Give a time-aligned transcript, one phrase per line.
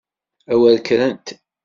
[0.53, 1.27] A wer kkrent!